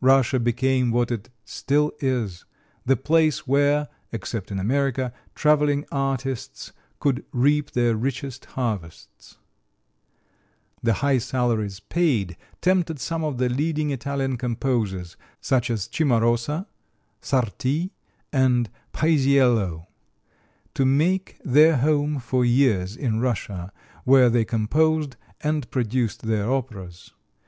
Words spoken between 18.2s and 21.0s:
and Paisiello (Paheeseello), to